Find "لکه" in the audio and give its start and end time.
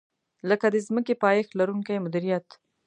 0.49-0.65